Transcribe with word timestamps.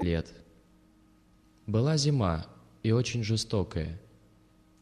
лет. 0.00 0.32
Была 1.66 1.96
зима, 1.96 2.46
и 2.82 2.92
очень 2.92 3.24
жестокая. 3.24 4.00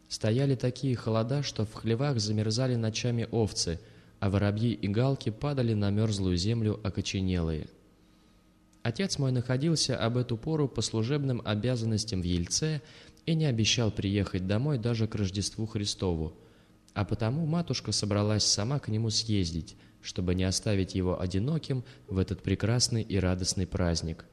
Стояли 0.09 0.55
такие 0.55 0.95
холода, 0.95 1.43
что 1.43 1.65
в 1.65 1.73
хлевах 1.73 2.21
замерзали 2.21 2.75
ночами 2.75 3.27
овцы, 3.31 3.81
а 4.21 4.29
воробьи 4.29 4.73
и 4.73 4.89
галки 4.89 5.31
падали 5.31 5.75
на 5.75 5.91
мерзлую 5.91 6.37
землю 6.37 6.79
окоченелые. 6.85 7.67
Отец 8.83 9.19
мой 9.19 9.33
находился 9.33 9.97
об 9.97 10.19
эту 10.19 10.37
пору 10.37 10.69
по 10.69 10.83
служебным 10.83 11.41
обязанностям 11.45 12.21
в 12.21 12.25
Ельце 12.25 12.83
и 13.25 13.35
не 13.35 13.47
обещал 13.47 13.91
приехать 13.91 14.47
домой 14.47 14.77
даже 14.77 15.09
к 15.09 15.15
Рождеству 15.15 15.67
Христову, 15.67 16.37
а 16.93 17.07
потому 17.07 17.47
матушка 17.47 17.93
собралась 17.93 18.45
сама 18.45 18.79
к 18.79 18.89
нему 18.89 19.09
съездить, 19.09 19.77
чтобы 20.03 20.35
не 20.35 20.45
оставить 20.45 20.95
его 20.95 21.19
одиноким 21.19 21.83
в 22.07 22.19
этот 22.19 22.43
прекрасный 22.43 23.03
и 23.03 23.19
радостный 23.19 23.67
праздник. 23.67 24.27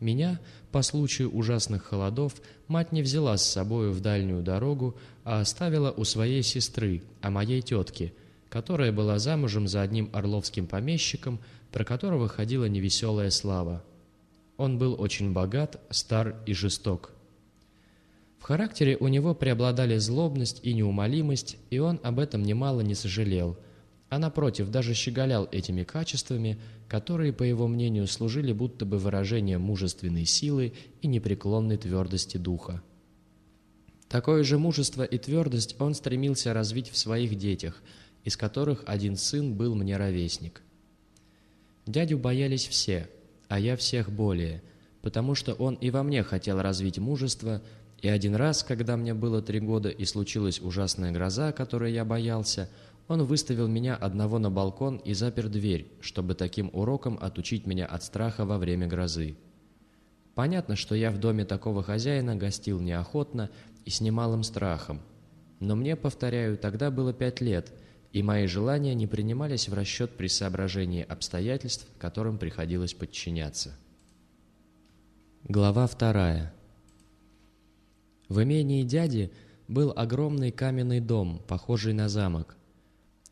Меня, 0.00 0.40
по 0.72 0.82
случаю 0.82 1.30
ужасных 1.30 1.84
холодов, 1.84 2.34
мать 2.66 2.92
не 2.92 3.02
взяла 3.02 3.36
с 3.36 3.44
собою 3.44 3.92
в 3.92 4.00
дальнюю 4.00 4.42
дорогу, 4.42 4.96
а 5.22 5.40
оставила 5.40 5.92
у 5.92 6.04
своей 6.04 6.42
сестры, 6.42 7.02
а 7.20 7.30
моей 7.30 7.62
тетки, 7.62 8.12
которая 8.48 8.92
была 8.92 9.18
замужем 9.18 9.68
за 9.68 9.82
одним 9.82 10.10
орловским 10.12 10.66
помещиком, 10.66 11.40
про 11.70 11.84
которого 11.84 12.28
ходила 12.28 12.66
невеселая 12.66 13.30
слава. 13.30 13.84
Он 14.56 14.78
был 14.78 15.00
очень 15.00 15.32
богат, 15.32 15.80
стар 15.90 16.36
и 16.46 16.52
жесток. 16.52 17.12
В 18.38 18.44
характере 18.44 18.96
у 18.98 19.08
него 19.08 19.34
преобладали 19.34 19.96
злобность 19.96 20.60
и 20.62 20.74
неумолимость, 20.74 21.56
и 21.70 21.78
он 21.78 21.98
об 22.02 22.18
этом 22.18 22.42
немало 22.42 22.82
не 22.82 22.94
сожалел, 22.94 23.56
а 24.14 24.18
напротив 24.20 24.70
даже 24.70 24.94
щеголял 24.94 25.48
этими 25.50 25.82
качествами, 25.82 26.56
которые, 26.86 27.32
по 27.32 27.42
его 27.42 27.66
мнению, 27.66 28.06
служили 28.06 28.52
будто 28.52 28.84
бы 28.84 28.96
выражением 28.96 29.62
мужественной 29.62 30.24
силы 30.24 30.72
и 31.02 31.08
непреклонной 31.08 31.78
твердости 31.78 32.36
духа. 32.36 32.80
Такое 34.08 34.44
же 34.44 34.56
мужество 34.56 35.02
и 35.02 35.18
твердость 35.18 35.74
он 35.80 35.94
стремился 35.94 36.54
развить 36.54 36.90
в 36.90 36.96
своих 36.96 37.36
детях, 37.36 37.82
из 38.22 38.36
которых 38.36 38.84
один 38.86 39.16
сын 39.16 39.52
был 39.52 39.74
мне 39.74 39.96
ровесник. 39.96 40.62
Дядю 41.84 42.16
боялись 42.16 42.68
все, 42.68 43.08
а 43.48 43.58
я 43.58 43.76
всех 43.76 44.12
более, 44.12 44.62
потому 45.02 45.34
что 45.34 45.54
он 45.54 45.74
и 45.74 45.90
во 45.90 46.04
мне 46.04 46.22
хотел 46.22 46.62
развить 46.62 46.98
мужество– 46.98 47.60
и 48.04 48.08
один 48.08 48.34
раз, 48.34 48.62
когда 48.62 48.98
мне 48.98 49.14
было 49.14 49.40
три 49.40 49.60
года 49.60 49.88
и 49.88 50.04
случилась 50.04 50.60
ужасная 50.60 51.10
гроза, 51.10 51.52
которой 51.52 51.90
я 51.90 52.04
боялся, 52.04 52.68
он 53.08 53.24
выставил 53.24 53.68
меня 53.68 53.94
одного 53.96 54.38
на 54.38 54.50
балкон 54.50 54.96
и 54.96 55.12
запер 55.12 55.48
дверь, 55.48 55.90
чтобы 56.00 56.34
таким 56.34 56.70
уроком 56.72 57.18
отучить 57.20 57.66
меня 57.66 57.86
от 57.86 58.02
страха 58.02 58.44
во 58.44 58.58
время 58.58 58.86
грозы. 58.86 59.36
Понятно, 60.34 60.74
что 60.74 60.94
я 60.94 61.10
в 61.10 61.18
доме 61.18 61.44
такого 61.44 61.82
хозяина 61.82 62.34
гостил 62.34 62.80
неохотно 62.80 63.50
и 63.84 63.90
с 63.90 64.00
немалым 64.00 64.42
страхом. 64.42 65.00
Но 65.60 65.76
мне, 65.76 65.96
повторяю, 65.96 66.58
тогда 66.58 66.90
было 66.90 67.12
пять 67.12 67.40
лет, 67.40 67.72
и 68.12 68.22
мои 68.22 68.46
желания 68.46 68.94
не 68.94 69.06
принимались 69.06 69.68
в 69.68 69.74
расчет 69.74 70.16
при 70.16 70.28
соображении 70.28 71.02
обстоятельств, 71.02 71.86
которым 71.98 72.38
приходилось 72.38 72.94
подчиняться. 72.94 73.76
Глава 75.44 75.86
вторая. 75.86 76.54
В 78.28 78.42
имении 78.42 78.82
дяди 78.82 79.30
был 79.68 79.92
огромный 79.94 80.50
каменный 80.50 81.00
дом, 81.00 81.42
похожий 81.46 81.92
на 81.92 82.08
замок. 82.08 82.56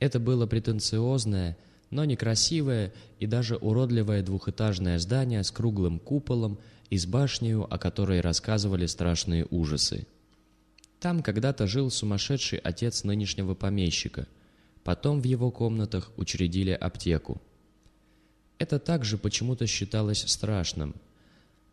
Это 0.03 0.19
было 0.19 0.47
претенциозное, 0.47 1.57
но 1.91 2.05
некрасивое 2.05 2.93
и 3.21 3.29
даже 3.29 3.55
уродливое 3.55 4.25
двухэтажное 4.25 4.99
здание 4.99 5.45
с 5.45 5.53
круглым 5.53 6.01
куполом 6.01 6.59
и 6.91 6.99
с 6.99 7.07
башнею, 7.07 7.73
о 7.73 7.79
которой 7.79 8.21
рассказывали 8.21 8.87
страшные 8.87 9.47
ужасы. 9.49 10.09
Там 10.99 11.23
когда-то 11.23 11.69
жил 11.69 11.89
сумасшедший 11.89 12.59
отец 12.59 13.05
нынешнего 13.05 13.55
помещика. 13.55 14.27
Потом 14.83 15.21
в 15.21 15.25
его 15.25 15.53
комнатах 15.53 16.11
учредили 16.17 16.73
аптеку. 16.73 17.41
Это 18.59 18.81
также 18.81 19.19
почему-то 19.19 19.69
считалось 19.69 20.25
страшным– 20.27 20.97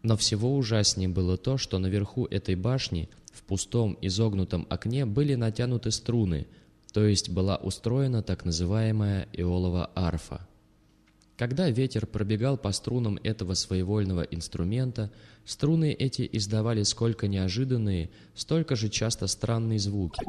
но 0.02 0.16
всего 0.16 0.56
ужаснее 0.56 1.10
было 1.10 1.38
то, 1.38 1.58
что 1.58 1.78
наверху 1.78 2.26
этой 2.26 2.56
башни, 2.56 3.10
в 3.34 3.44
пустом 3.44 3.98
изогнутом 4.02 4.66
окне, 4.70 5.06
были 5.06 5.36
натянуты 5.36 5.92
струны, 5.92 6.48
то 6.94 7.06
есть 7.06 7.30
была 7.30 7.58
устроена 7.58 8.24
так 8.24 8.46
называемая 8.46 9.28
иолова 9.34 9.92
арфа. 9.96 10.48
Когда 11.38 11.70
ветер 11.70 12.06
пробегал 12.06 12.58
по 12.58 12.72
струнам 12.74 13.18
этого 13.24 13.54
своевольного 13.54 14.24
инструмента, 14.24 15.10
струны 15.46 15.94
эти 15.94 16.28
издавали 16.30 16.84
сколько 16.84 17.28
неожиданные, 17.28 18.10
столько 18.36 18.76
же 18.76 18.90
часто 18.90 19.28
странные 19.28 19.80
звуки, 19.80 20.26